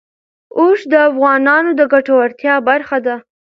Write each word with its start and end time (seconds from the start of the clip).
اوښ 0.57 0.79
د 0.91 0.93
افغانانو 1.09 1.71
د 1.79 1.81
ګټورتیا 1.93 2.55
برخه 2.69 2.97
ده. 3.05 3.15